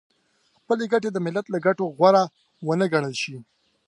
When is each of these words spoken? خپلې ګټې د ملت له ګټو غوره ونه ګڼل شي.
خپلې 0.57 0.85
ګټې 0.91 1.09
د 1.11 1.17
ملت 1.25 1.45
له 1.49 1.59
ګټو 1.65 1.83
غوره 1.97 2.23
ونه 2.67 2.85
ګڼل 2.93 3.13
شي. 3.21 3.35